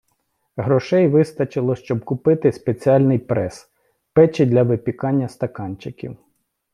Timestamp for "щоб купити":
1.75-2.51